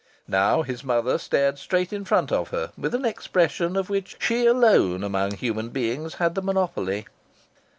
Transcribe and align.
Now, 0.27 0.63
his 0.63 0.83
mother 0.83 1.19
stared 1.19 1.59
straight 1.59 1.93
in 1.93 2.05
front 2.05 2.31
of 2.31 2.47
her 2.49 2.71
with 2.75 2.95
an 2.95 3.05
expression 3.05 3.75
of 3.75 3.87
which 3.91 4.15
she 4.19 4.47
alone 4.47 5.03
among 5.03 5.33
human 5.37 5.69
beings 5.69 6.15
had 6.15 6.33
the 6.33 6.41
monopoly. 6.41 7.05